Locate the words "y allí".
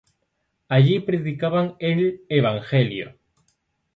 0.67-0.99